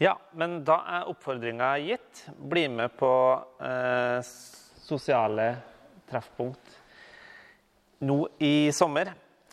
[0.00, 2.22] Ja, men da er oppfordringa gitt.
[2.40, 3.10] Bli med på
[3.60, 4.22] eh,
[4.80, 5.50] sosiale
[6.08, 6.78] treffpunkt
[8.08, 9.10] nå i sommer.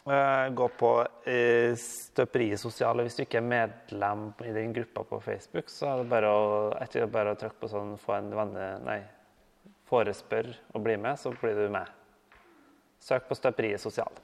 [0.07, 0.91] Eh, gå på
[1.27, 3.03] eh, Støperiet sosiale.
[3.03, 6.47] Hvis du ikke er medlem i den gruppa på Facebook, så er det bare å,
[6.79, 9.01] etter bare å trykke på sånn 'få en venne', nei,
[9.91, 11.91] forespør og bli med, så blir du med.
[13.03, 14.15] Søk på Støperiet sosial.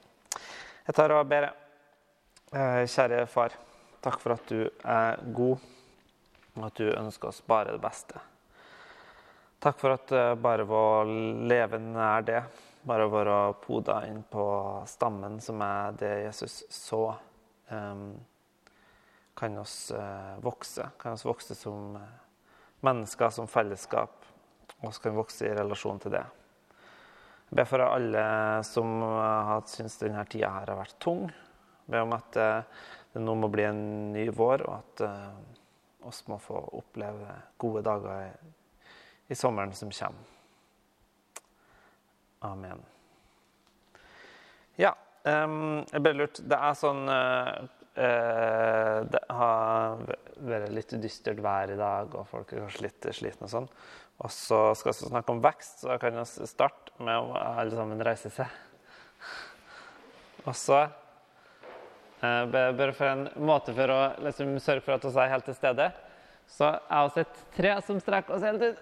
[0.88, 1.50] Jeg tar og ber.
[2.48, 3.52] Eh, kjære far,
[4.00, 5.60] takk for at du er god,
[6.54, 8.20] og at du ønsker oss bare det beste.
[9.64, 12.42] Takk for at eh, bare ved å leve nær det,
[12.84, 14.44] bare å være poda inn på
[14.88, 17.06] stammen, som er det Jesus så,
[17.72, 18.02] eh,
[19.34, 20.90] kan oss eh, vokse.
[21.00, 22.12] Kan oss vokse som eh,
[22.84, 24.28] mennesker, som fellesskap,
[24.82, 26.24] og så kan vi vokse i relasjon til det.
[27.48, 28.28] Jeg ber for alle
[28.66, 31.26] som har syntes denne tida her har vært tung.
[31.84, 35.02] Jeg ber om at det nå må bli en ny vår, og at
[36.08, 38.52] oss må få oppleve gode dager i,
[39.32, 40.32] i sommeren som kommer.
[42.44, 42.82] Amen.
[44.76, 44.92] Ja,
[45.24, 50.02] um, jeg ble lurt Det er sånn uh, Det har
[50.44, 53.68] vært litt dystert vær i dag, og folk er kanskje litt slitne og sånn.
[54.22, 57.74] Og så skal vi snakke om vekst, så jeg kan vi starte med å alle
[57.74, 58.50] sammen reise seg.
[60.44, 65.32] Og så eh, bare for en måte for å liksom, sørge for at vi er
[65.32, 65.88] helt til stede,
[66.50, 68.78] så jeg har sett tre som strekker oss helt ut.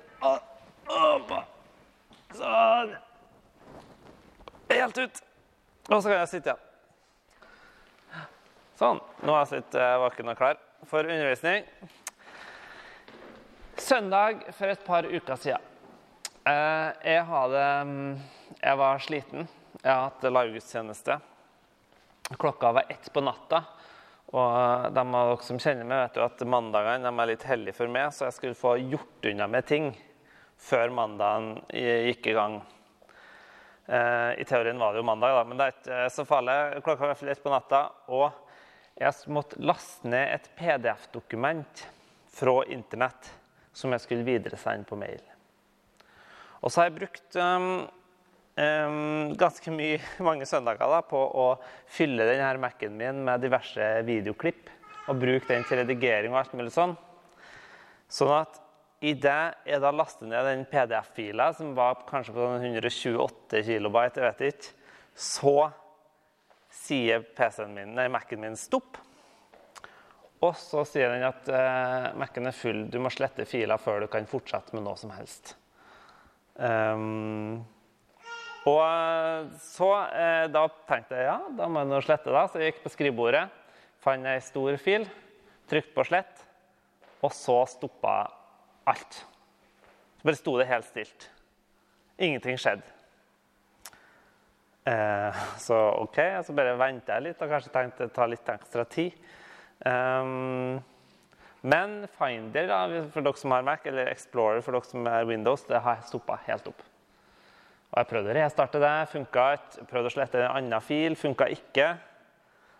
[2.37, 2.93] Sånn.
[4.73, 5.23] Helt ut.
[5.89, 6.69] Og så kan jeg sitte igjen.
[8.79, 9.03] Sånn.
[9.23, 11.67] Nå er jeg litt våken og klar for undervisning.
[13.83, 15.69] Søndag for et par uker siden.
[16.43, 18.15] Eh, jeg, hadde, mm,
[18.59, 19.47] jeg var sliten.
[19.79, 21.19] Jeg har hatt livegudstjeneste.
[22.39, 23.63] Klokka var ett på natta.
[24.33, 27.93] Og de av dere som kjenner meg, vet jo at mandagene er litt hellige for
[27.93, 29.91] meg, så jeg skulle få gjort unna med ting
[30.63, 32.63] før mandagen gikk i gang.
[33.87, 36.57] Eh, I teorien var det jo mandag, da, men det er ikke så farlig.
[36.87, 38.31] Klokka var i ett på natta, og
[39.01, 41.87] jeg måtte laste ned et PDF-dokument
[42.33, 43.33] fra internett
[43.77, 45.21] som jeg skulle videresende på mail.
[46.63, 47.69] Og så har jeg brukt um,
[48.55, 51.47] ganske mye, mange søndager da, på å
[51.89, 54.69] fylle denne Mac-en min med diverse videoklipp
[55.09, 56.93] og bruke den til redigering og alt mulig sånn.
[58.13, 58.59] Sånn at
[59.03, 64.21] i det jeg da lastet ned den PDF-fila, som var kanskje på sånn 128 kilobyte,
[64.21, 64.75] jeg vet ikke,
[65.19, 65.57] så
[66.73, 69.01] sier PC-en min, nei, Mac-en min stopp.
[70.43, 74.09] Og så sier den at uh, Mac-en er full, du må slette fila før du
[74.11, 75.57] kan fortsette med noe som helst.
[76.55, 77.63] Um,
[78.69, 82.45] og så eh, da tenkte jeg ja, da må jeg nå slette, da.
[82.47, 83.45] Så jeg gikk på skrivebordet,
[84.03, 85.09] fant ei stor fil,
[85.71, 86.45] trykte på slett,
[87.23, 88.17] og så stoppa
[88.91, 89.23] alt.
[90.19, 91.27] Så bare sto det helt stilt.
[92.23, 92.87] Ingenting skjedde.
[94.85, 99.19] Eh, så OK, så bare venta jeg litt og kanskje tenkte ta litt ekstra tid.
[99.83, 100.79] Um,
[101.63, 102.81] men Finder da,
[103.15, 106.39] for dere som har Mac, eller Explorer for dere som er Windows, det har stoppa
[106.49, 106.83] helt opp.
[107.93, 109.87] Og Jeg prøvde å restarte det, funka ikke.
[109.91, 111.91] Prøvde å slette en annen fil, funka ikke.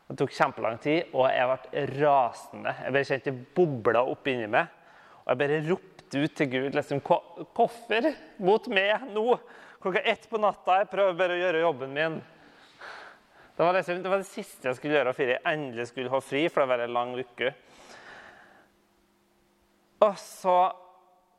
[0.09, 2.73] Det tok kjempelang tid, og jeg ble rasende.
[2.81, 4.73] Jeg bare kjente det bobla opp inni meg.
[5.23, 8.09] Og jeg bare ropte ut til Gud liksom, Hvorfor
[8.41, 9.27] mot meg nå?
[9.83, 10.81] Klokka ett på natta.
[10.81, 12.19] Jeg prøver bare å gjøre jobben min.
[13.53, 16.23] Det var, liksom, det var det siste jeg skulle gjøre før jeg endelig skulle ha
[16.25, 17.53] fri, for det var en lang uke.
[20.03, 20.57] Og så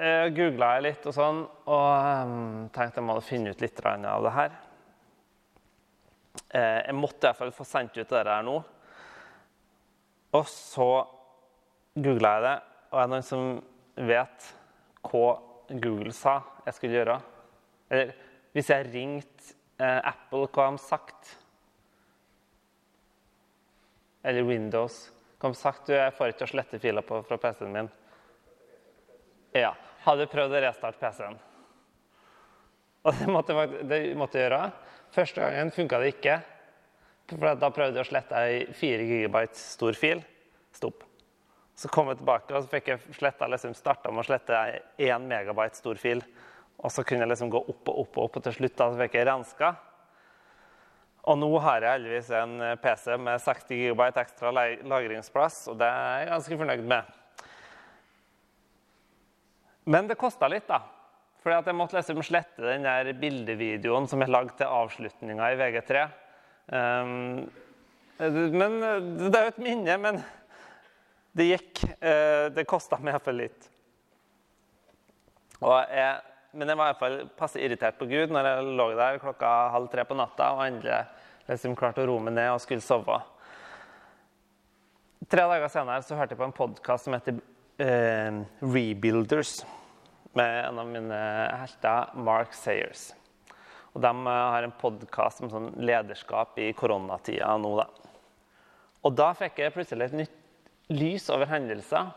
[0.02, 4.26] eh, googla jeg litt og sånn, og um, tenkte jeg måtte finne ut litt av
[4.26, 4.56] det her.
[6.54, 8.58] Eh, jeg måtte i hvert fall få sendt ut det her nå.
[10.34, 10.90] Og så
[11.94, 12.56] googla jeg det,
[12.90, 13.50] og er det noen som
[14.10, 14.50] vet
[15.06, 15.28] hva
[15.70, 17.18] Google sa jeg skulle gjøre?
[17.94, 18.14] Eller
[18.54, 21.34] hvis jeg ringte eh, Apple, hva har de sagt?
[24.24, 25.04] Eller Windows.
[25.38, 25.86] Hva har de sagt?
[25.90, 27.92] Du, jeg får ikke å slette filer på, fra PC-en min.
[29.54, 29.74] Ja.
[30.04, 31.38] Hadde prøvd å restarte PC-en.
[33.04, 33.56] Og det måtte,
[33.88, 34.66] det måtte jeg gjøre.
[35.14, 36.38] Første gangen funka det ikke.
[37.30, 40.24] For da prøvde jeg å slette ei 4 GB stor fil.
[40.76, 41.06] Stopp.
[41.78, 45.08] Så kom jeg tilbake og så fikk jeg sletta, liksom, starta med å slette ei
[45.10, 46.22] 1 MB stor fil.
[46.84, 48.90] Og så kunne jeg liksom gå opp og opp og opp, og til slutt da
[48.92, 49.74] så fikk jeg renska.
[51.32, 56.24] Og nå har jeg heldigvis en PC med 60 GB ekstra lagringsplass, og det er
[56.26, 57.14] jeg ganske fornøyd med.
[59.86, 60.82] Men det kosta litt, da.
[61.44, 65.58] Fordi at jeg måtte liksom slette den der bildevideoen som jeg lagde til avslutninga i
[65.60, 66.04] VG3.
[66.72, 67.42] Um,
[68.56, 70.22] men Det er jo et minne, men
[71.36, 71.84] det gikk.
[72.00, 73.68] Uh, det kosta meg iallfall litt.
[75.64, 76.16] Jeg,
[76.54, 79.52] men jeg var i hvert fall passe irritert på Gud når jeg lå der klokka
[79.72, 80.98] halv tre på natta og endelig
[81.48, 83.20] liksom klarte å roe meg ned og skulle sove.
[85.32, 87.40] Tre dager senere så hørte jeg på en podkast som heter
[87.84, 89.66] Rebuilders,
[90.34, 91.20] med en av mine
[91.60, 93.10] helter, Mark Sayers.
[93.94, 97.74] Og De eh, har en podkast om sånn lederskap i koronatida nå.
[97.82, 97.88] da.
[99.04, 102.14] Og da fikk jeg plutselig et nytt lys over hendelser.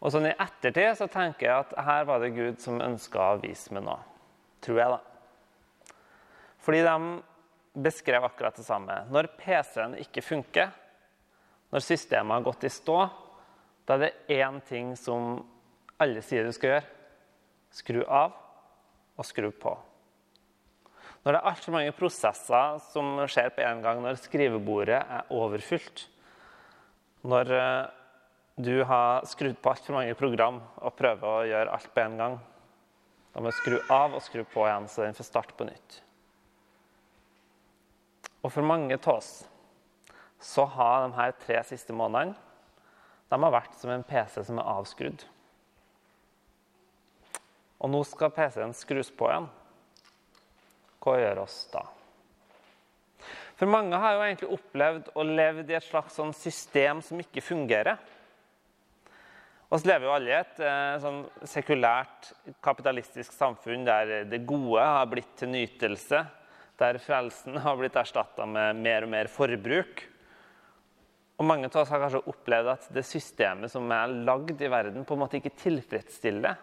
[0.00, 3.42] Og sånn I ettertid så tenker jeg at her var det Gud som ønska å
[3.42, 4.00] vise meg noe.
[4.64, 5.94] Tror jeg, da.
[6.64, 8.96] Fordi de beskrev akkurat det samme.
[9.12, 10.72] Når PC-en ikke funker,
[11.72, 12.98] når systemet har gått i stå,
[13.84, 15.42] da er det én ting som
[16.00, 16.86] alle sier du skal gjøre.
[17.74, 18.32] Skru av
[19.18, 19.74] og skru på.
[21.24, 26.06] Når det er altfor mange prosesser som skjer på en gang, når skrivebordet er overfylt,
[27.24, 27.92] når eh,
[28.60, 32.36] du har skrudd på altfor mange program og prøver å gjøre alt på en gang.
[33.32, 35.96] Da må du skru av og skru på igjen, så den får starte på nytt.
[38.44, 39.32] Og for mange av oss
[40.44, 42.36] så har de her tre siste månedene
[43.32, 45.24] de har vært som en PC som er avskrudd.
[47.84, 49.50] Og nå skal PC-en skrus på igjen.
[51.04, 51.82] Hva gjør oss da?
[53.54, 57.44] For mange har jo egentlig opplevd å leve i et slags sånn system som ikke
[57.44, 58.00] fungerer.
[59.70, 62.32] Og så lever jo alle i et eh, sånn sekulært,
[62.64, 66.20] kapitalistisk samfunn der det gode har blitt til nytelse,
[66.78, 70.04] der frelsen har blitt erstatta med mer og mer forbruk.
[71.34, 75.06] Og Mange av oss har kanskje opplevd at det systemet som er lagd i verden,
[75.06, 76.54] på en måte ikke tilfredsstiller det.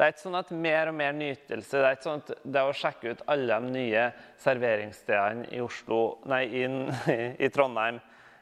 [0.00, 2.76] Er ikke sånn at mer og mer nytelse Det er ikke sånn at det å
[2.76, 4.04] sjekke ut alle de nye
[4.40, 5.98] serveringsstedene i Oslo,
[6.30, 6.62] nei, i,
[7.44, 7.98] i Trondheim,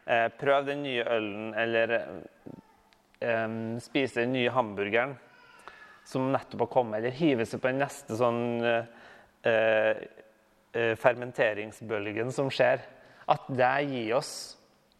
[0.06, 5.16] eh, prøv den nye ølen eller eh, spise den nye hamburgeren
[6.06, 8.86] som nettopp har kommet, eller hive seg på den neste sånn eh,
[9.50, 12.86] eh, fermenteringsbølgen som skjer,
[13.28, 14.32] at det gir oss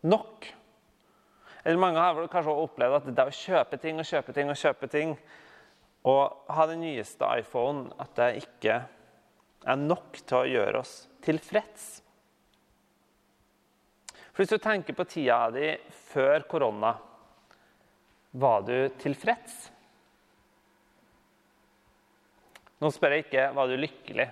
[0.06, 0.48] nok.
[1.64, 4.90] Eller mange har kanskje opplevd at det å kjøpe ting og kjøpe ting og kjøpe
[4.92, 5.16] ting
[6.08, 8.76] og ha den nyeste iPhone at det ikke
[9.68, 11.88] er nok til å gjøre oss tilfreds.
[14.32, 15.72] For Hvis du tenker på tida di
[16.12, 16.92] før korona,
[18.38, 19.56] var du tilfreds?
[22.78, 24.28] Nå spør jeg ikke var du lykkelig.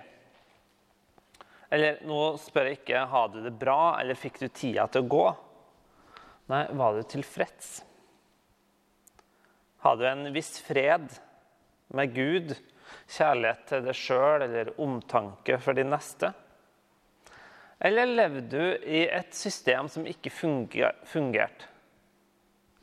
[1.75, 5.11] Eller nå spør jeg ikke har du det bra, eller fikk du tida til å
[5.11, 5.25] gå.
[6.47, 7.83] Nei, var du tilfreds?
[9.83, 11.09] Har du en viss fred
[11.95, 12.53] med Gud,
[13.11, 16.31] kjærlighet til deg sjøl eller omtanke for de neste?
[17.83, 21.67] Eller levde du i et system som ikke fungerte?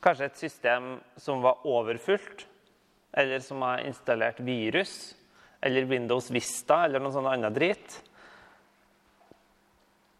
[0.05, 2.45] Kanskje et system som var overfylt,
[3.17, 5.15] eller som har installert virus,
[5.65, 7.97] eller Windows Vista eller noe sånt annet drit?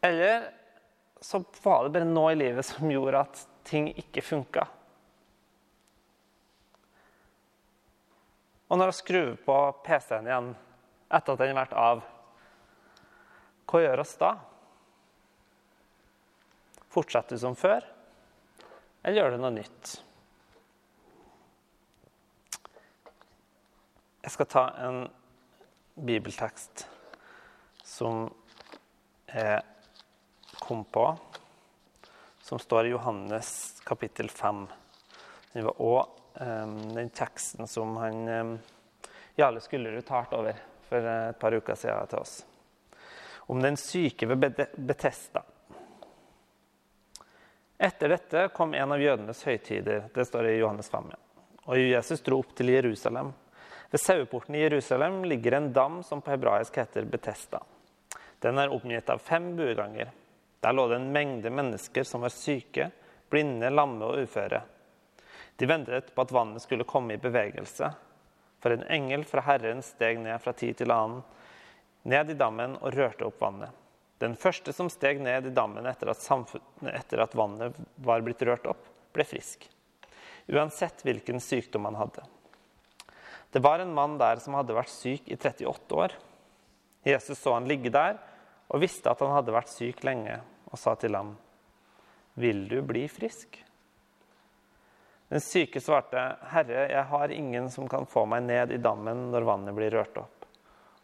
[0.02, 0.50] Eller
[1.26, 4.68] så var det bare noe i livet som gjorde at ting ikke funka.
[8.70, 9.56] Og når jeg skrur på
[9.88, 10.52] PC-en igjen
[11.10, 12.06] etter at den har vært av,
[13.66, 14.32] hva gjør oss da?
[16.94, 17.82] Fortsetter du som før,
[19.02, 19.98] eller gjør du noe nytt?
[24.22, 25.08] Jeg skal ta en
[26.06, 26.86] bibeltekst
[27.82, 28.28] som
[29.34, 29.64] jeg
[30.68, 31.18] kom på,
[32.42, 34.68] som står i Johannes kapittel 5.
[35.54, 36.10] Den var også
[36.96, 38.60] den teksten som han
[39.36, 40.58] Jarle Skullerud talte over
[40.90, 42.34] for et par uker siden til oss.
[43.46, 45.44] Om den syke ved Betesta.
[47.78, 50.10] Etter dette kom en av jødenes høytider.
[50.14, 51.14] Det står i Johannes 5.
[51.66, 53.34] Og Jesus dro opp til Jerusalem.
[53.92, 57.62] Ved saueporten i Jerusalem ligger en dam som på hebraisk heter Betesta.
[58.40, 60.10] Den er omgitt av fem bueganger.
[60.66, 62.88] Der lå det en mengde mennesker som var syke,
[63.30, 64.64] blinde, lamme og uføre.
[65.62, 67.92] De ventet på at vannet skulle komme i bevegelse.
[68.64, 71.22] For en engel fra Herren steg ned fra tid til annen,
[72.10, 73.70] ned i dammen og rørte opp vannet.
[74.18, 76.26] Den første som steg ned i dammen etter at,
[76.90, 79.70] etter at vannet var blitt rørt opp, ble frisk.
[80.50, 82.26] Uansett hvilken sykdom han hadde.
[83.54, 86.18] Det var en mann der som hadde vært syk i 38 år.
[87.06, 88.18] Jesus så han ligge der
[88.66, 90.42] og visste at han hadde vært syk lenge,
[90.76, 91.38] og sa til ham,
[92.36, 93.64] 'Vil du bli frisk?'
[95.30, 99.48] Den syke svarte, 'Herre, jeg har ingen som kan få meg ned i dammen når
[99.48, 100.46] vannet blir rørt opp.'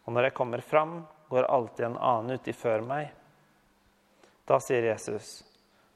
[0.04, 3.10] 'Og når jeg kommer fram, går alltid en annen uti før meg.'
[4.46, 5.42] Da sier Jesus,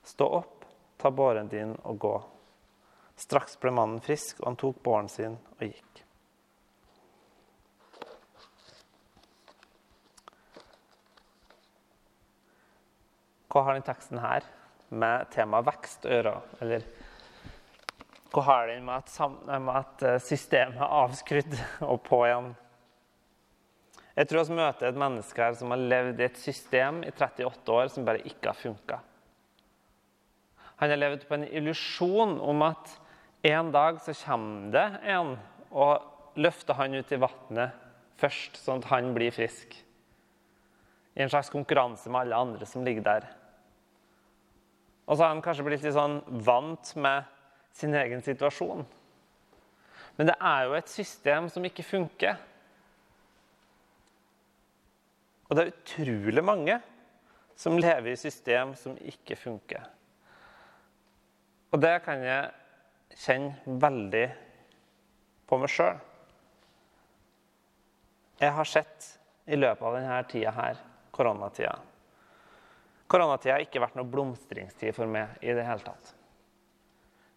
[0.02, 0.64] 'Stå opp,
[0.97, 2.23] ta båren din og gå.'
[3.16, 6.06] Straks ble mannen frisk, og han tok båren sin og gikk.
[13.57, 14.45] Hva har den teksten her
[14.93, 16.05] med temaet vekst?
[16.05, 16.85] Eller
[18.35, 21.55] hva har den med at eh, systemet er avskrudd
[21.89, 22.51] og på igjen?
[24.17, 27.73] Jeg tror vi møter et menneske her som har levd i et system i 38
[27.73, 29.01] år som bare ikke har funka.
[30.77, 32.93] Han har levd på en illusjon om at
[33.49, 34.87] en dag så kommer det
[35.17, 35.35] en
[35.73, 37.83] og løfter han ut i vannet
[38.21, 39.73] først, sånn at han blir frisk.
[41.17, 43.29] I en slags konkurranse med alle andre som ligger der.
[45.07, 47.27] Og så har han kanskje blitt litt sånn vant med
[47.77, 48.83] sin egen situasjon.
[50.17, 52.39] Men det er jo et system som ikke funker.
[55.47, 56.79] Og det er utrolig mange
[57.57, 59.85] som lever i system som ikke funker.
[61.71, 64.27] Og det kan jeg kjenne veldig
[65.47, 66.01] på meg sjøl.
[68.41, 69.13] Jeg har sett
[69.47, 70.81] i løpet av denne tida her,
[71.15, 71.77] koronatida
[73.07, 76.13] Koronatida har ikke vært noe blomstringstid for meg i det hele tatt.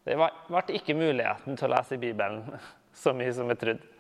[0.08, 2.42] Det ble ikke muligheten til å lese Bibelen
[3.02, 3.96] så mye som jeg trodde.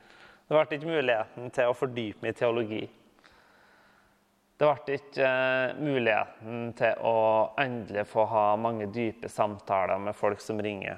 [0.49, 2.81] Det ble ikke muligheten til å fordype meg i teologi.
[4.59, 7.19] Det ble ikke uh, muligheten til å
[7.61, 10.97] endelig få ha mange dype samtaler med folk som ringer.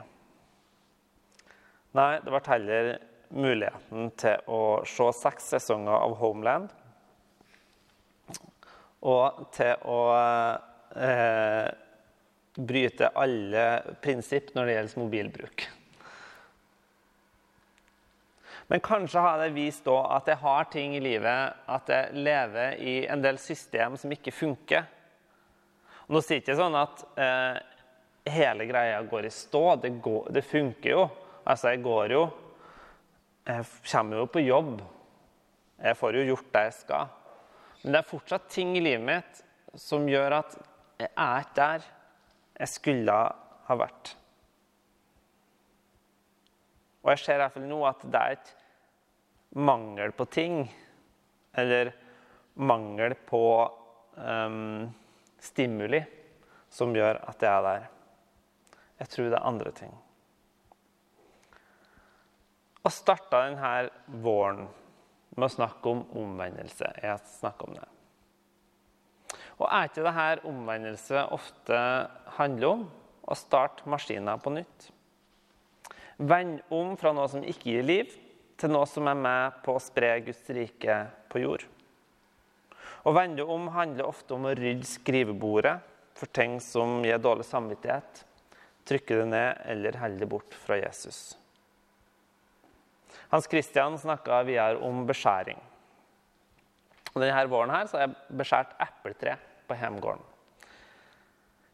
[1.99, 2.93] Nei, det ble heller
[3.35, 6.71] muligheten til å se seks sesonger av Homeland
[9.01, 9.99] og til å
[10.95, 11.69] eh,
[12.55, 13.65] bryte alle
[14.01, 15.67] prinsipp når det gjelder mobilbruk.
[18.71, 22.93] Men kanskje har det vist at jeg har ting i livet, at jeg lever i
[23.11, 24.85] en del system som ikke funker.
[26.07, 27.57] Nå sier jeg ikke sånn at eh,
[28.31, 29.63] hele greia går i stå.
[29.83, 31.03] Det, går, det funker jo.
[31.43, 32.23] Altså, jeg går jo
[33.41, 34.81] Jeg kommer jo på jobb.
[35.81, 37.07] Jeg får jo gjort det jeg skal.
[37.81, 39.41] Men det er fortsatt ting i livet mitt
[39.79, 40.57] som gjør at
[41.01, 41.85] jeg er ikke der
[42.61, 43.15] jeg skulle
[43.67, 44.11] ha vært.
[47.01, 48.51] Og jeg ser i hvert fall nå at det er et
[49.57, 50.59] mangel på ting,
[51.57, 51.89] eller
[52.61, 53.43] mangel på
[54.15, 54.85] um,
[55.41, 56.03] stimuli,
[56.71, 57.87] som gjør at jeg er der.
[59.01, 59.95] Jeg tror det er andre ting.
[62.81, 64.67] Og starta denne våren
[65.37, 66.89] med å snakke om omvendelse.
[67.01, 67.87] Jeg snakker om det.
[69.61, 71.81] Og er ikke det her omvendelse ofte
[72.37, 72.87] handler om?
[73.21, 74.87] Å starte maskiner på nytt.
[76.17, 78.15] Vend om fra noe som ikke gir liv,
[78.57, 80.97] til noe som er med på å spre Guds rike
[81.31, 81.63] på jord.
[83.01, 85.79] Å vende om handler ofte om å rydde skrivebordet
[86.17, 88.25] for ting som gir dårlig samvittighet,
[88.85, 91.31] trykke det ned eller holde det bort fra Jesus.
[93.31, 95.59] Hans Christian snakka videre om beskjæring.
[97.13, 100.23] Og denne våren her så har jeg beskjært epletre på hjemgården.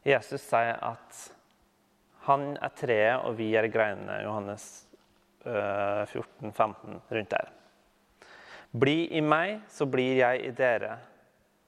[0.06, 1.24] Jesus sier at
[2.28, 4.20] han er treet, og vi er greinene.
[4.22, 4.66] Johannes
[5.42, 7.50] 14, øh, 15, rundt der.
[8.78, 10.98] Bli i meg, så blir jeg i dere,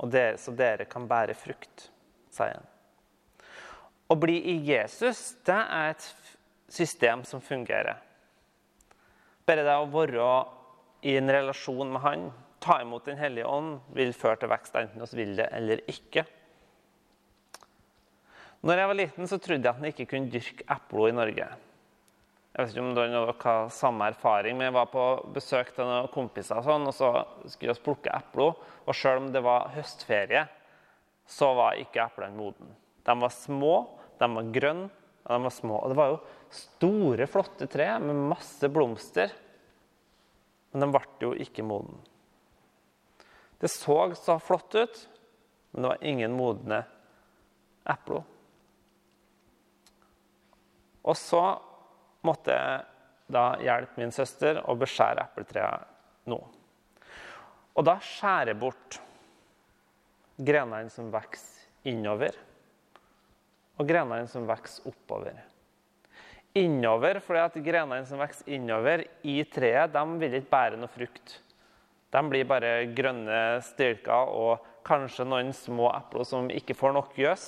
[0.04, 1.88] dere, så dere kan bære frukt,
[2.30, 2.68] sier han.
[4.10, 6.06] Å bli i Jesus, det er et
[6.70, 7.98] system som fungerer.
[9.50, 10.26] Bare det å være
[11.10, 12.28] i en relasjon med Han,
[12.62, 16.22] ta imot Den hellige ånd, vil føre til vekst, enten vi vil det eller ikke.
[18.62, 21.48] Når jeg var liten, så trodde jeg at en ikke kunne dyrke epler i Norge.
[21.50, 26.10] Jeg vet ikke om dere har samme erfaring, men jeg var på besøk til noen
[26.14, 27.10] kompiser, og, sånn, og så
[27.50, 28.54] skulle vi plukke epler.
[28.86, 30.44] Og selv om det var høstferie,
[31.26, 32.76] så var ikke eplene modne.
[33.02, 33.74] De var små,
[34.20, 34.92] de var grønne,
[35.24, 35.80] og de var små.
[35.80, 39.32] Og det var jo store, flotte tre med masse blomster.
[40.70, 41.98] Men de ble jo ikke moden.
[43.60, 45.00] Det så så flott ut,
[45.70, 46.80] men det var ingen modne
[47.84, 48.22] epler.
[51.02, 51.42] Og så
[52.26, 52.80] måtte jeg
[53.30, 56.38] da hjelpe min søster å beskjære epletreet nå.
[57.76, 58.98] Og da skjærer jeg bort
[60.40, 62.34] grenene som vokser innover,
[63.80, 65.38] og grenene som vokser oppover
[66.58, 71.36] innover, fordi at grenene som vokser innover i treet, de vil ikke bære noe frukt.
[72.10, 77.44] De blir bare grønne stilker og kanskje noen små epler som ikke får nok gjøs.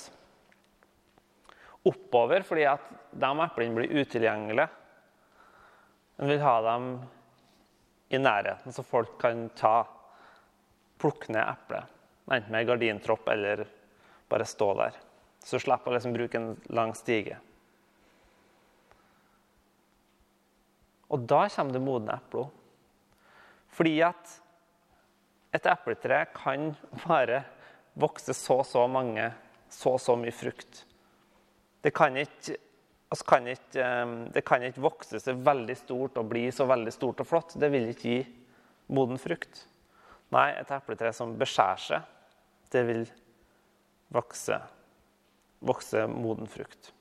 [1.89, 4.69] Oppover fordi at de eplene blir utilgjengelige.
[6.23, 6.93] En vil ha dem
[8.13, 9.81] i nærheten, så folk kan ta,
[11.03, 11.89] plukke ned eplet.
[12.31, 13.65] Enten med gardintropp eller
[14.31, 14.99] bare stå der.
[15.43, 17.41] Så slipper å liksom bruke en lang stige.
[21.13, 22.49] Og da kommer det modne epler.
[23.73, 24.39] Fordi at
[25.53, 26.71] et epletre kan
[27.05, 27.43] bare
[28.01, 29.27] vokse så så mange,
[29.69, 30.85] så så mye frukt.
[31.83, 32.57] Det kan ikke,
[33.11, 36.93] altså kan ikke, eh, det kan ikke vokse seg veldig stort og bli så veldig
[36.95, 37.59] stort og flott.
[37.61, 38.23] Det vil ikke gi
[38.93, 39.67] moden frukt.
[40.33, 42.09] Nei, et epletre som beskjærer seg,
[42.73, 43.03] det vil
[44.13, 44.57] vokse,
[45.61, 46.93] vokse moden frukt.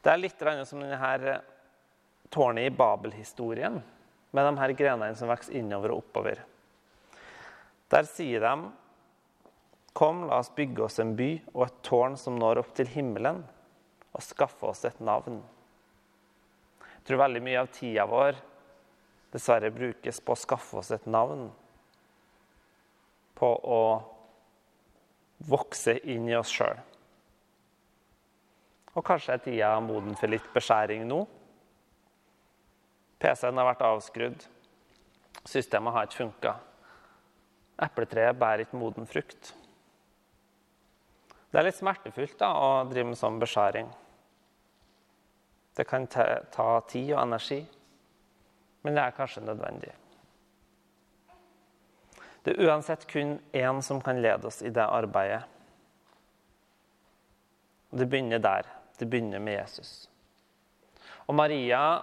[0.00, 1.40] Det er litt som denne
[2.30, 3.80] tårnet i Babel-historien,
[4.30, 6.44] med de her grenene som vokser innover og oppover.
[7.90, 8.70] Der sier de
[9.92, 13.40] Kom, la oss bygge oss en by og et tårn som når opp til himmelen,
[14.14, 15.40] og skaffe oss et navn.
[16.80, 18.38] Jeg tror veldig mye av tida vår
[19.34, 21.48] dessverre brukes på å skaffe oss et navn.
[23.34, 23.82] På å
[25.50, 26.78] vokse inn i oss sjøl.
[28.98, 31.20] Og kanskje er tida moden for litt beskjæring nå.
[33.20, 34.44] PC-en har vært avskrudd.
[35.46, 36.54] Systemet har ikke funka.
[37.80, 39.54] Epletreet bærer ikke moden frukt.
[41.50, 43.88] Det er litt smertefullt da, å drive med sånn beskjæring.
[45.76, 46.42] Det kan ta,
[46.90, 47.60] tid og energi,
[48.82, 49.94] men det er kanskje nødvendig.
[52.44, 55.42] Det er uansett kun én som kan lede oss i det arbeidet.
[57.90, 58.68] Det begynner der.
[59.00, 60.10] Det begynner med Jesus.
[61.24, 62.02] Og Maria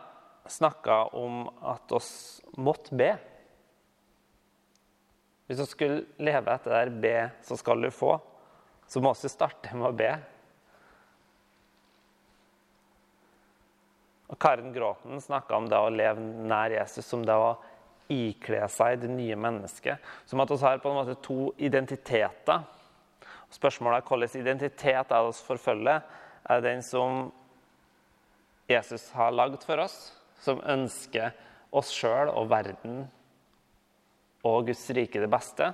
[0.49, 3.11] snakka om at oss måtte be.
[5.45, 8.19] Hvis du skulle leve etter der 'be, så skal du få',
[8.87, 10.11] så må vi starte med å be.
[14.27, 17.55] Og Karen Gråten snakka om det å leve nær Jesus som det å
[18.09, 19.97] ikle seg det nye mennesket.
[20.25, 22.63] Som at vi har på en måte to identiteter.
[23.49, 26.01] Spørsmålet er hvilken identitet er det vi forfølger.
[26.47, 27.31] Er den som
[28.67, 29.97] Jesus har lagd for oss,
[30.39, 31.35] som ønsker
[31.75, 33.05] oss sjøl og verden
[34.47, 35.71] og Guds rike det beste?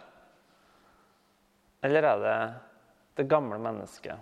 [1.84, 2.38] Eller er det
[3.20, 4.18] det gamle mennesket?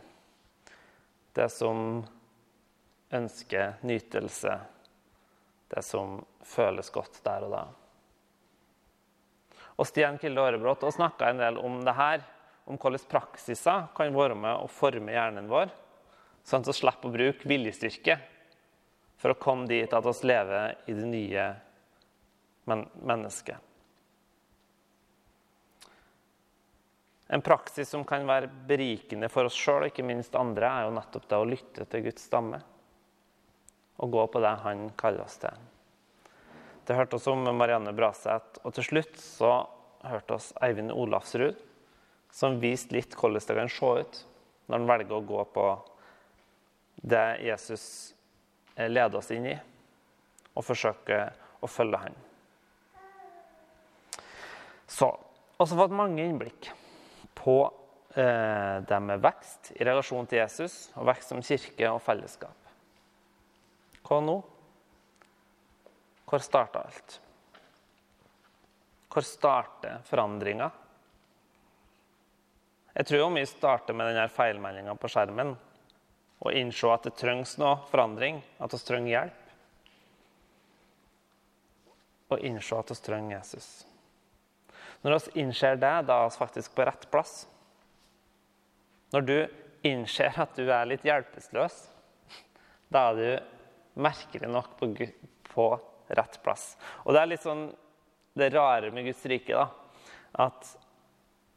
[1.31, 2.01] Det som
[3.11, 4.55] ønsker nytelse,
[5.71, 7.61] det som føles godt der og da.
[9.79, 12.25] Og Stian Kilde Aarebrot snakka en del om det her,
[12.67, 15.71] om hvordan praksiser kan være med å forme hjernen vår,
[16.43, 18.17] sånn at vi slipper å bruke viljestyrke
[19.21, 21.49] for å komme dit at vi lever i det nye
[22.67, 23.57] mennesket.
[27.31, 30.95] En praksis som kan være berikende for oss sjøl og ikke minst andre, er jo
[30.97, 32.59] nettopp det å lytte til Guds stamme.
[34.03, 35.55] Og gå på det Han kaller oss til.
[36.83, 38.59] Det hørte oss om Marianne Braseth.
[38.65, 39.53] Og til slutt så
[40.03, 41.55] hørte oss Eivind Olafsrud,
[42.33, 44.21] som viste litt hvordan det kan se ut
[44.67, 45.65] når han velger å gå på
[47.01, 47.85] det Jesus
[48.75, 49.55] leder oss inn i,
[50.53, 52.17] og forsøker å følge han.
[54.91, 55.07] Så,
[55.61, 56.71] også fått mange innblikk
[57.37, 57.57] på
[58.15, 62.57] eh, det med vekst i relasjon til Jesus og vekst som kirke og fellesskap.
[64.03, 64.37] Hva nå?
[66.27, 67.17] Hvor starta alt?
[69.11, 70.69] Hvor starter forandringa?
[72.91, 75.55] Jeg tror mye starter med denne feilmeldinga på skjermen.
[76.41, 79.39] Og innse at det trengs noe forandring, at vi trenger hjelp.
[82.31, 83.69] Og innse at vi trenger Jesus.
[85.01, 87.45] Når vi innser det, da er vi faktisk på rett plass.
[89.13, 89.37] Når du
[89.87, 91.77] innser at du er litt hjelpeløs,
[92.91, 94.91] da er du merkelig nok på,
[95.51, 95.67] på
[96.15, 96.75] rett plass.
[97.05, 97.67] Og det er litt sånn
[98.37, 99.67] det rare med Guds rike, da.
[100.47, 100.69] At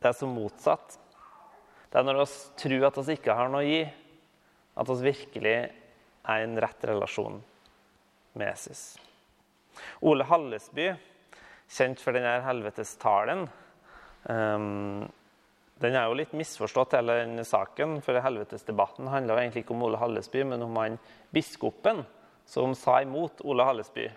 [0.02, 0.96] det er så motsatt.
[1.90, 2.26] Det er når vi
[2.58, 3.84] tror at vi ikke har noe å gi,
[4.74, 5.56] at vi virkelig
[6.24, 7.40] er i en rett relasjon
[8.34, 8.94] med Jesus.
[10.00, 10.92] Ole Hallesby
[11.70, 13.46] kjent for denne helvetestalen.
[14.24, 15.04] Um,
[15.82, 17.98] den er jo litt misforstått, hele den saken.
[18.04, 20.98] For helvetesdebatten handla egentlig ikke om Ole Hallesby, men om han
[21.34, 22.04] biskopen
[22.46, 24.08] som sa imot Ole Hallesby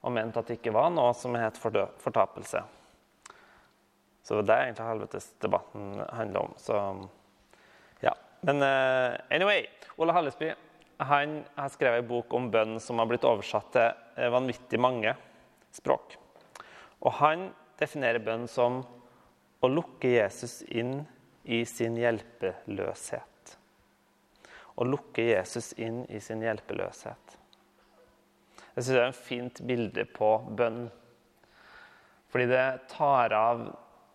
[0.00, 2.62] og mente at det ikke var noe som het fortapelse.
[4.24, 6.54] Så det er egentlig helvetesdebatten handler om.
[6.60, 6.76] Så.
[8.46, 9.66] Men uh, anyway.
[10.00, 10.54] Ole Hallesby
[11.00, 13.86] han har skrevet en bok om bønn som har blitt oversatt til
[14.20, 15.14] eh, vanvittig mange
[15.72, 16.16] språk.
[17.00, 17.46] Og han
[17.80, 18.82] definerer bønn som
[19.64, 20.98] å lukke Jesus inn
[21.48, 23.54] i sin hjelpeløshet.
[24.76, 27.36] Å lukke Jesus inn i sin hjelpeløshet.
[28.74, 30.82] Jeg syns det er en fint bilde på bønn.
[32.30, 33.64] Fordi det tar av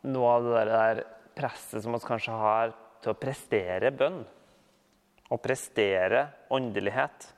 [0.05, 4.23] noe av det der presset som vi kanskje har til å prestere bønn.
[5.29, 7.31] Å prestere åndelighet.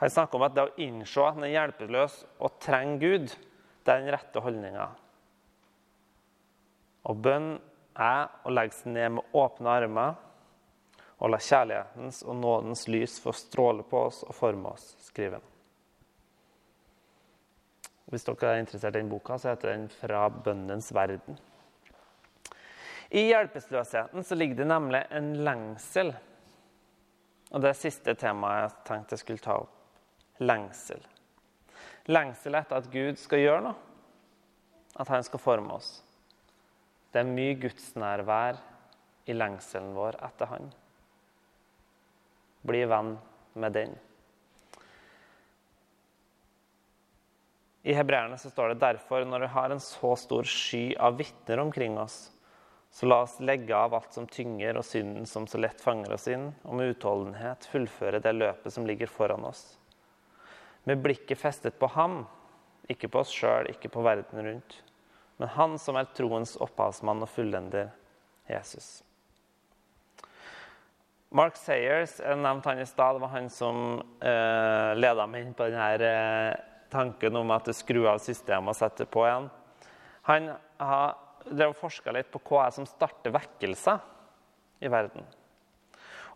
[0.00, 3.34] Han snakker om at det å innse at en er hjelpeløs og trenger Gud,
[3.84, 4.86] det er den rette holdninga.
[7.08, 7.52] Og bønn
[8.00, 10.16] er å legge seg ned med åpne armer
[11.20, 15.46] og la kjærlighetens og nådens lys få stråle på oss og forme oss, skriver han.
[18.10, 21.36] Hvis dere er interessert i den boka, så heter den 'Fra bønnens verden'.
[23.10, 26.12] I hjelpeløsheten så ligger det nemlig en lengsel.
[27.50, 29.72] Og det er siste temaet jeg tenkte jeg skulle ta opp.
[30.40, 31.02] Lengsel.
[32.08, 33.78] Lengsel etter at Gud skal gjøre noe.
[35.00, 35.90] At han skal forme oss.
[37.10, 38.60] Det er mye gudsnærvær
[39.26, 40.70] i lengselen vår etter Han.
[42.66, 43.14] Bli venn
[43.58, 43.94] med den.
[47.82, 51.62] I hebreerne så står det derfor, når vi har en så stor sky av vitner
[51.62, 52.28] omkring oss,
[52.90, 56.26] så la oss legge av alt som tynger og synden som så lett fanger oss
[56.28, 59.78] inn, og med utholdenhet fullføre det løpet som ligger foran oss.
[60.84, 62.24] Med blikket festet på ham,
[62.90, 64.80] ikke på oss sjøl, ikke på verden rundt,
[65.38, 67.92] men han som er troens opphavsmann og fullender,
[68.50, 69.00] Jesus.
[71.30, 75.54] Mark Sayers, jeg nevnte han i stad, det var han som eh, leda meg inn
[75.54, 76.58] på denne eh,
[76.90, 79.46] tanken om at du skrur av systemet og setter på igjen.
[80.26, 80.50] Han
[80.82, 81.14] har
[81.48, 84.00] drev forska litt på hva er som starter vekkelser
[84.84, 85.24] i verden.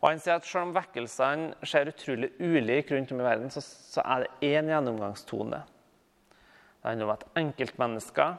[0.01, 3.62] Og han sier at Selv om vekkelsene skjer utrolig ulike rundt om i verden, så,
[3.64, 5.62] så er det én gjennomgangstone.
[5.64, 8.35] Det handler om at enkeltmennesker,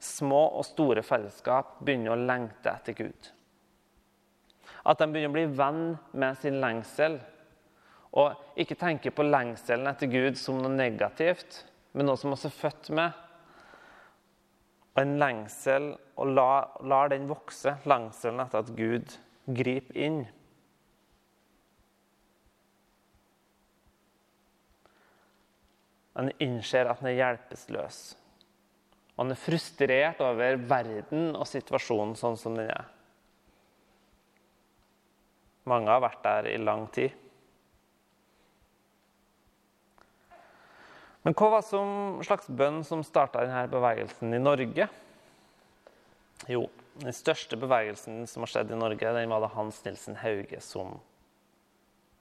[0.00, 3.30] små og store fellesskap, begynner å lengte etter Gud.
[4.84, 5.84] At de begynner å bli venn
[6.16, 7.18] med sin lengsel
[8.14, 12.56] og ikke tenke på lengselen etter Gud som noe negativt, men noe som også er
[12.56, 13.23] født med.
[14.94, 19.16] Og en lengsel, og lar la den vokse, lengselen etter at Gud
[19.58, 20.20] griper inn.
[26.14, 27.98] Han innser at han er hjelpeløs.
[29.14, 32.86] Og han er frustrert over verden og situasjonen sånn som den er.
[35.70, 37.23] Mange har vært der i lang tid.
[41.24, 44.88] Men hva var som slags bønn som starta denne bevegelsen i Norge?
[46.52, 46.66] Jo,
[47.00, 50.98] den største bevegelsen som har skjedd i Norge, den var det Hans Nilsen Hauge som,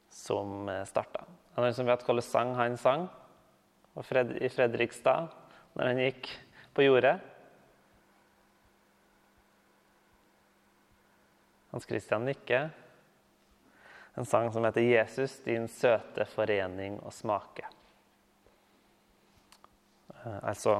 [0.08, 1.26] som eh, starta.
[1.52, 3.10] Er det noen som vet hvilken sang han sang
[4.00, 5.28] i Fredrikstad
[5.76, 6.32] når han gikk
[6.74, 7.18] på jordet?
[11.76, 12.72] Hans Christian nikker.
[14.16, 17.83] En sang som heter 'Jesus, din søte forening og smake'.
[20.25, 20.77] Eh, altså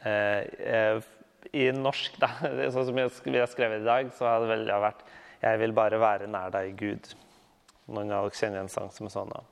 [0.00, 1.02] eh, eh,
[1.52, 2.32] I norsk, da,
[2.72, 5.04] sånn som vi har skrevet i dag, så har det vel vært
[5.38, 7.12] 'Jeg vil bare være nær deg, Gud'.
[7.86, 9.30] Noen av dere kjenner en sang som er sånn.
[9.30, 9.44] da.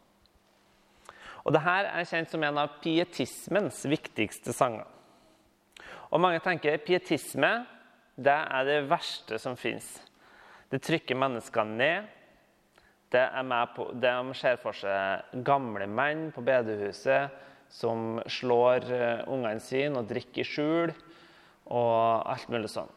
[1.46, 4.84] Og det her er kjent som en av pietismens viktigste sanger.
[6.10, 7.66] Og mange tenker pietisme
[8.16, 10.00] det er det verste som fins.
[10.72, 12.06] Det trykker menneskene ned.
[13.12, 17.30] Det er med på, De ser for seg gamle menn på bedehuset
[17.76, 20.92] som slår eh, ungene sine og drikker i skjul
[21.66, 22.92] og alt mulig sånn.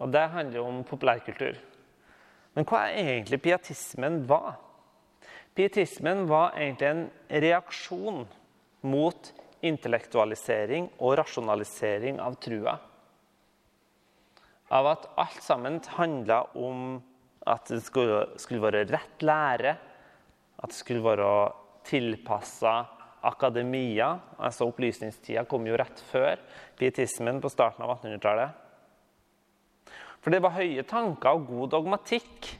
[0.00, 1.58] Og det handler jo om populærkultur.
[2.56, 4.58] Men hva er egentlig pietismen var?
[5.56, 7.04] Pietismen var egentlig en
[7.44, 8.24] reaksjon
[8.90, 9.32] mot
[9.66, 12.78] intellektualisering og rasjonalisering av trua.
[14.70, 17.00] Av at alt sammen handla om
[17.48, 19.74] at det skulle, skulle være rett lære,
[20.60, 21.28] at det skulle være
[21.86, 22.86] tilpassa
[23.26, 24.18] akademia.
[24.38, 26.40] altså Opplysningstida kom jo rett før
[26.78, 28.50] pietismen på starten av 1800-tallet.
[30.20, 32.50] For det var høye tanker og god dogmatikk,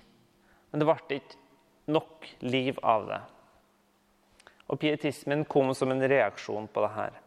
[0.70, 1.40] men det ble ikke
[1.90, 3.20] nok liv av det.
[4.70, 7.18] Og pietismen kom som en reaksjon på det her.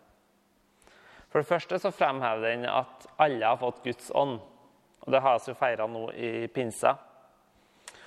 [1.30, 4.38] For det første så fremhever den at alle har fått Guds ånd.
[5.04, 6.94] Og det har vi jo feira nå i pinsa.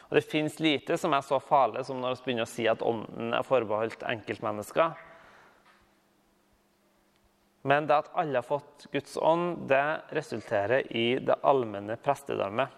[0.08, 2.82] Og Det fins lite som er så farlig som når vi begynner å si at
[2.84, 4.94] ånden er forbeholdt enkeltmennesker.
[7.66, 9.82] Men det at alle har fått Guds ånd, det
[10.14, 12.70] resulterer i det allmenne prestedømmet.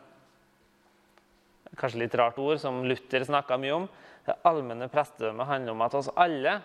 [1.76, 3.88] Kanskje litt rart ord, som Luther snakka mye om.
[4.24, 6.56] Det allmenne prestedømmet handler om at oss alle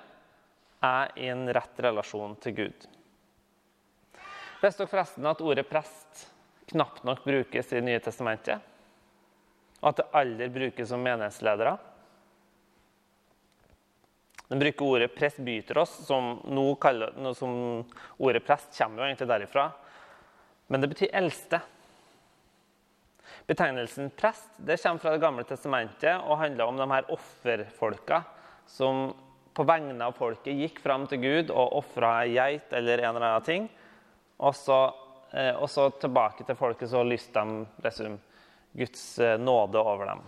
[0.83, 2.87] er i en rett relasjon til Gud.
[4.63, 6.29] Visste dere forresten at ordet prest
[6.71, 8.63] knapt nok brukes i Nye testamentet?
[9.89, 11.77] At det aldri brukes som menighetsledere.
[14.47, 17.83] Den bruker ordet 'presbyteros', som, kaller, som
[18.17, 19.71] ordet prest kommer jo egentlig derifra.
[20.67, 21.61] Men det betyr eldste.
[23.47, 28.23] Betegnelsen prest det kommer fra Det gamle testamentet og handler om de her offerfolka
[28.67, 29.13] som
[29.53, 33.27] på vegne av folket gikk fram til Gud og ofra ei geit eller en eller
[33.27, 33.67] annen ting.
[34.39, 34.93] Og så,
[35.31, 38.19] eh, og så tilbake til folket så lyste de resum,
[38.73, 40.21] Guds eh, nåde over dem.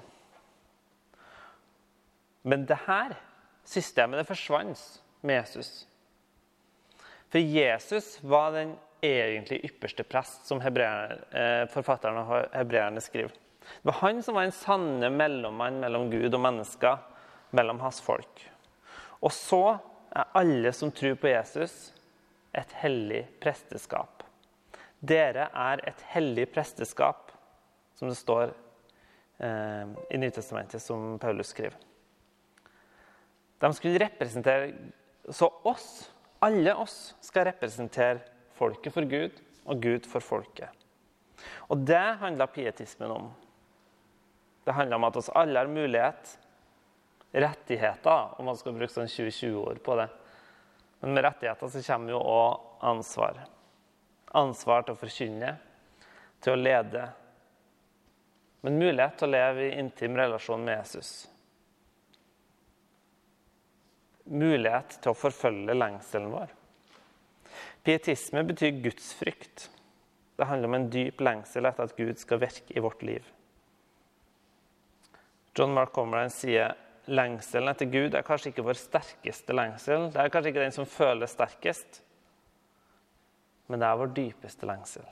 [2.42, 3.16] Men det her
[3.66, 4.82] systemet det forsvant
[5.26, 5.88] med Jesus.
[7.34, 13.34] For Jesus var den egentlig ypperste prest, som eh, forfatteren av hebreerne skriver.
[13.66, 17.02] Det var han som var en sanne mellommann mellom Gud og mennesker,
[17.50, 18.46] mellom hans folk.
[19.26, 19.78] Og så
[20.16, 21.94] er alle som tror på Jesus,
[22.54, 24.24] et hellig presteskap.
[25.00, 27.34] Dere er et hellig presteskap,
[27.96, 28.54] som det står
[29.38, 31.78] eh, i Nytestamentet, som Paulus skriver.
[33.60, 34.74] De skulle representere
[35.32, 38.20] Så oss, alle oss, skal representere
[38.54, 40.70] folket for Gud og Gud for folket.
[41.74, 43.32] Og det handler pietismen om.
[44.66, 46.38] Det handler om at oss alle har mulighet,
[47.34, 50.08] rettigheter, om man skal bruke sånn 20-20-ord på det.
[51.02, 53.42] Men med rettigheter så kommer jo òg ansvar.
[54.36, 55.52] Ansvar til å forkynne,
[56.42, 57.10] til å lede.
[58.66, 61.10] Men mulighet til å leve i intim relasjon med Jesus.
[64.26, 66.54] Mulighet til å forfølge lengselen vår.
[67.86, 69.68] Pietisme betyr gudsfrykt.
[70.36, 73.28] Det handler om en dyp lengsel etter at Gud skal virke i vårt liv.
[75.56, 76.74] John Mark Comerine sier
[77.06, 80.10] lengselen etter Gud er kanskje ikke vår sterkeste lengsel.
[80.10, 82.02] Det er kanskje ikke den som føles sterkest,
[83.70, 85.06] men det er vår dypeste lengsel.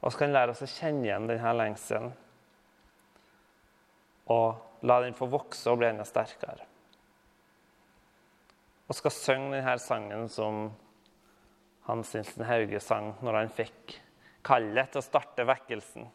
[0.00, 2.10] Og så kan lære oss å kjenne igjen denne lengselen
[4.30, 6.70] og la den få vokse og bli enda sterkere
[8.90, 10.64] og skal synge denne sangen som
[11.86, 13.94] Hans Nilsen Hauge sang når han fikk
[14.46, 16.08] kallet til å starte vekkelsen.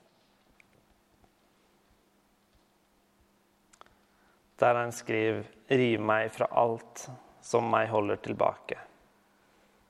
[4.60, 7.08] Der han skriver 'Riv meg fra alt
[7.41, 8.80] som meg holder tilbake'.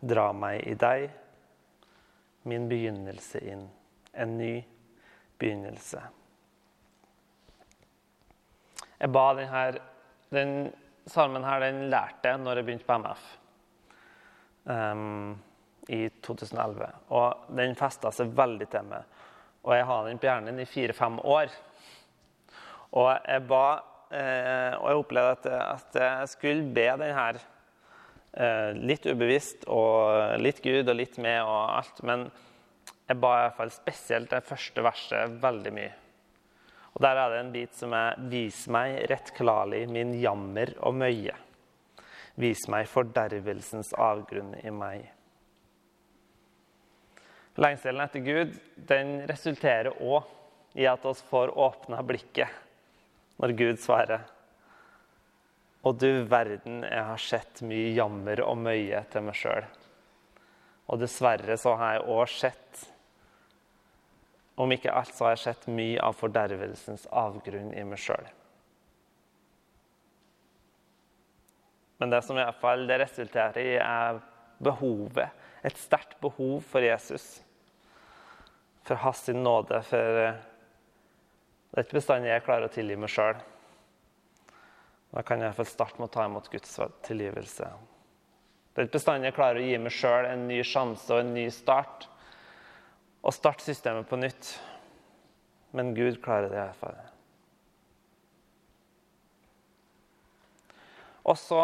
[0.01, 1.10] Dra meg i deg,
[2.43, 3.65] min begynnelse inn.
[4.15, 4.54] En ny
[5.39, 6.01] begynnelse.
[8.99, 9.63] Jeg ba denne,
[10.34, 10.54] den
[11.12, 13.25] salmen her den lærte jeg når jeg begynte på MF
[14.71, 15.34] um,
[15.91, 16.88] i 2011.
[17.13, 19.12] Og den festa seg veldig til meg.
[19.65, 21.54] Og jeg har den på hjernen i fire-fem år.
[22.95, 23.65] Og jeg ba
[24.13, 27.39] eh, Og jeg opplevde at, at, jeg skulle be den her
[28.38, 32.04] eh, litt ubevisst, og litt Gud og litt med og alt.
[32.06, 32.28] Men
[33.06, 35.94] jeg ba i hvert fall spesielt det første verset veldig mye.
[36.96, 41.36] Og Der er det en bit som er 'Vis meg rettklarlig min jammer og møye'.
[42.38, 45.12] Vis meg fordervelsens avgrunn i meg.
[47.56, 50.24] Lengselen etter Gud den resulterer òg
[50.76, 52.50] i at oss får åpna blikket
[53.39, 54.26] når Gud svarer.
[55.84, 59.63] Og du verden, jeg har sett mye jammer og møye til meg sjøl.
[60.88, 62.94] Og dessverre så har jeg òg sett
[64.56, 68.28] om ikke alt, så har jeg sett mye av fordervelsens avgrunn i meg sjøl.
[72.00, 74.20] Men det som i hvert fall det resulterer i, er
[74.63, 75.44] behovet.
[75.65, 77.39] Et sterkt behov for Jesus.
[78.86, 79.82] For hans nåde.
[79.89, 83.39] For det er ikke bestandig jeg klarer å tilgi meg sjøl.
[85.15, 86.76] Da kan jeg i hvert fall starte med å ta imot Guds
[87.08, 87.70] tilgivelse.
[88.76, 91.34] Det er ikke bestandig jeg klarer å gi meg sjøl en ny sjanse og en
[91.36, 92.10] ny start
[93.25, 94.53] og starte systemet på nytt.
[95.75, 96.95] Men Gud klarer det fall.
[101.25, 101.63] Og så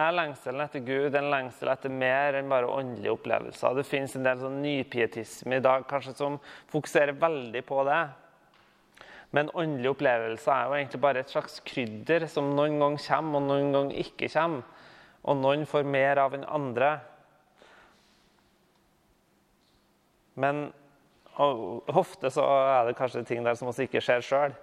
[0.00, 3.76] er lengselen etter Gud en lengsel etter mer enn bare åndelige opplevelser.
[3.76, 6.38] Det fins en del sånn nypietisme i dag kanskje som
[6.72, 8.00] fokuserer veldig på det.
[9.36, 13.50] Men åndelige opplevelser er jo egentlig bare et slags krydder som noen ganger kommer, og
[13.50, 14.64] noen ganger ikke kommer.
[15.28, 16.94] Og noen får mer av enn andre.
[20.34, 20.68] Men
[21.40, 24.54] ofte så er det kanskje ting der som også ikke ser sjøl.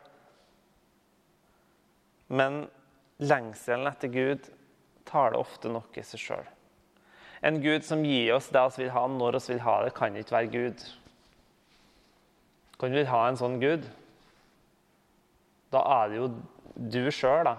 [2.27, 2.65] Men
[3.23, 4.49] lengselen etter Gud
[5.07, 6.47] taler ofte nok i seg sjøl.
[7.45, 10.15] En Gud som gir oss det vi vil ha når vi vil ha det, kan
[10.15, 10.83] ikke være Gud.
[12.77, 13.85] Kan vi ha en sånn Gud?
[15.73, 16.27] Da er det jo
[16.77, 17.55] du sjøl, da.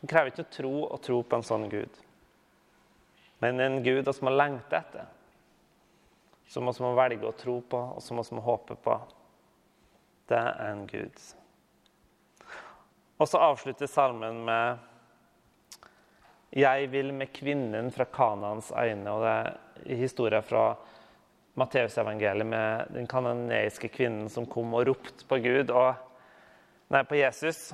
[0.00, 2.02] Det krever ikke å tro og tro på en sånn Gud
[3.38, 5.06] men en Gud som har lengter etter.
[6.46, 8.96] Som vi må velge å tro på, og som vi må håpe på.
[10.30, 11.22] Det er en Gud.
[13.16, 14.78] Og så avslutter salmen med
[16.52, 19.08] 'Jeg vil med kvinnen fra Kanans øyne'.
[19.08, 19.32] Og det
[19.92, 20.76] er historien fra
[21.54, 25.94] Matteusevangeliet med den kanoneiske kvinnen som kom og ropte på Gud og,
[26.88, 27.72] nei, på Jesus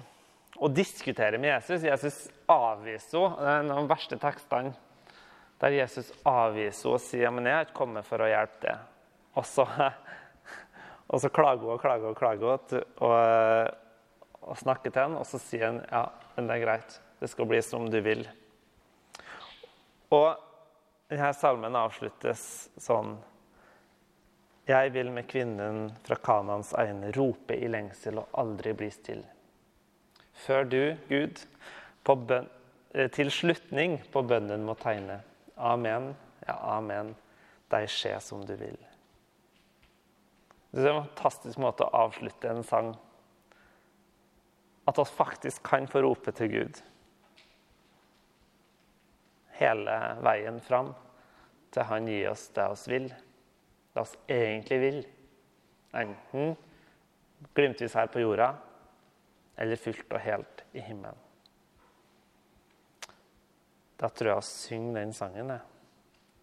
[0.57, 1.83] og diskuterer med Jesus.
[1.83, 3.37] Jesus avviser henne.
[3.39, 4.75] Det er en av de verste tekstene
[5.63, 8.89] der Jesus avviser henne og sier men jeg har ikke kommet for å hjelpe deg.
[9.39, 9.67] Og så,
[11.13, 13.19] og så klager hun og klager og klager og,
[14.43, 16.99] og snakker til henne, og så sier han ja, men det er greit.
[17.23, 18.25] Det skal bli som du vil.
[20.13, 20.33] Og
[21.13, 22.43] denne salmen avsluttes
[22.81, 23.15] sånn
[24.67, 29.29] Jeg vil med kvinnen fra Kanans øyne rope i lengsel og aldri bli stille.
[30.43, 31.39] Før du, Gud,
[32.03, 32.49] bøn,
[32.95, 35.21] eh, til slutning på bønnen må tegne.
[35.57, 36.13] Amen,
[36.47, 37.15] ja, amen,
[37.73, 38.79] deg skje som du vil.
[40.73, 42.95] Det er en fantastisk måte å avslutte en sang
[44.89, 46.81] At vi faktisk kan få rope til Gud
[49.63, 50.93] hele veien fram
[51.73, 53.09] til Han gir oss det vi vil,
[53.95, 55.01] det vi egentlig vil.
[56.03, 56.57] Enten
[57.57, 58.53] glimtvis her på jorda
[59.61, 61.22] eller fullt og helt i himmelen.
[64.03, 65.53] Da tror jeg vi synger den sangen.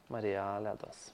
[0.07, 1.09] Maria leder oss.